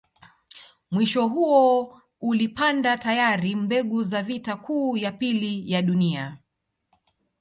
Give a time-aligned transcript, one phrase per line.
[0.91, 6.37] Mwisho huo ulipanda tayari mbegu za vita kuu ya pili ya dunia